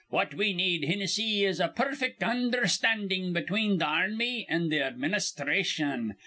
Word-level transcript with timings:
What 0.09 0.33
we 0.33 0.51
need, 0.53 0.81
Hinnissy, 0.81 1.43
is 1.45 1.59
a 1.59 1.67
perfect 1.67 2.23
undherstandin' 2.23 3.33
between 3.33 3.77
th' 3.77 3.83
ar 3.83 4.07
rmy 4.07 4.47
an' 4.49 4.71
th' 4.71 4.81
administhration. 4.81 6.15